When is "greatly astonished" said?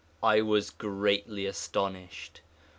0.71-2.41